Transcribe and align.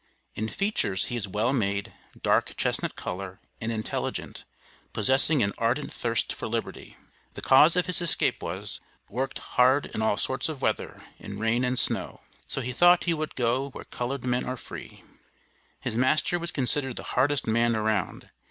In 0.33 0.49
features 0.49 1.09
he 1.09 1.15
is 1.15 1.27
well 1.27 1.53
made, 1.53 1.93
dark 2.19 2.55
chestnut 2.57 2.95
color, 2.95 3.39
and 3.61 3.71
intelligent, 3.71 4.45
possessing 4.93 5.43
an 5.43 5.53
ardent 5.59 5.93
thirst 5.93 6.33
for 6.33 6.47
liberty. 6.47 6.97
The 7.33 7.43
cause 7.43 7.75
of 7.75 7.85
his 7.85 8.01
escape 8.01 8.41
was: 8.41 8.81
"Worked 9.11 9.37
hard 9.37 9.85
in 9.85 10.01
all 10.01 10.17
sorts 10.17 10.49
of 10.49 10.59
weather 10.63 11.03
in 11.19 11.37
rain 11.37 11.63
and 11.63 11.77
snow," 11.77 12.21
so 12.47 12.61
he 12.61 12.73
thought 12.73 13.03
he 13.03 13.13
would 13.13 13.35
"go 13.35 13.69
where 13.69 13.85
colored 13.85 14.23
men 14.23 14.43
are 14.43 14.57
free." 14.57 15.03
His 15.81 15.95
master 15.95 16.39
was 16.39 16.49
considered 16.49 16.95
the 16.95 17.03
hardest 17.13 17.45
man 17.45 17.75
around. 17.75 18.31